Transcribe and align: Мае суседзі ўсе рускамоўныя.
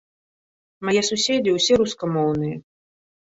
Мае 0.87 1.01
суседзі 1.09 1.53
ўсе 1.57 1.73
рускамоўныя. 1.81 2.57